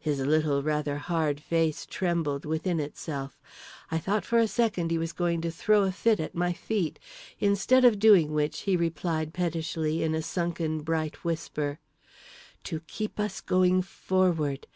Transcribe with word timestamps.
His 0.00 0.18
little 0.18 0.62
rather 0.62 0.96
hard 0.96 1.38
face 1.40 1.84
trembled 1.84 2.46
within 2.46 2.80
itself. 2.80 3.38
I 3.90 3.98
thought 3.98 4.24
for 4.24 4.38
a 4.38 4.48
second 4.48 4.90
he 4.90 4.96
was 4.96 5.12
going 5.12 5.42
to 5.42 5.50
throw 5.50 5.82
a 5.82 5.92
fit 5.92 6.20
at 6.20 6.34
my 6.34 6.54
feet—instead 6.54 7.84
of 7.84 7.98
doing 7.98 8.32
which 8.32 8.60
he 8.60 8.78
replied 8.78 9.34
pettishly, 9.34 10.02
in 10.02 10.14
a 10.14 10.22
sunken 10.22 10.80
bright 10.80 11.22
whisper: 11.22 11.80
"To 12.62 12.80
keep 12.86 13.20
us 13.20 13.42
going 13.42 13.82
forward. 13.82 14.66